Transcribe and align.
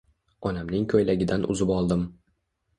Onamning 0.51 0.87
ko'ylagidan 0.95 1.47
uzib 1.57 1.77
oldim. 1.79 2.11